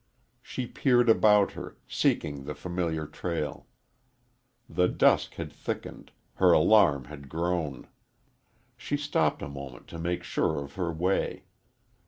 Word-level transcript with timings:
She 0.41 0.65
peered 0.65 1.09
about 1.09 1.51
her, 1.51 1.77
seeking 1.87 2.45
the 2.45 2.55
familiar 2.55 3.05
trail. 3.05 3.67
The 4.67 4.87
dusk 4.87 5.35
had 5.35 5.53
thickened 5.53 6.11
her 6.37 6.51
alarm 6.53 7.03
had 7.03 7.29
grown. 7.29 7.87
She 8.75 8.97
stopped 8.97 9.43
a 9.43 9.47
moment 9.47 9.85
to 9.89 9.99
make 9.99 10.23
sure 10.23 10.57
of 10.63 10.73
her 10.73 10.91
way. 10.91 11.43